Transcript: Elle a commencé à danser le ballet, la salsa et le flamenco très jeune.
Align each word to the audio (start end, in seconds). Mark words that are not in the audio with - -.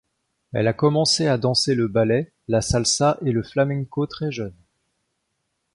Elle 0.53 0.67
a 0.67 0.73
commencé 0.73 1.27
à 1.27 1.37
danser 1.37 1.75
le 1.75 1.87
ballet, 1.87 2.31
la 2.47 2.61
salsa 2.61 3.19
et 3.23 3.31
le 3.31 3.43
flamenco 3.43 4.07
très 4.07 4.31
jeune. 4.31 4.55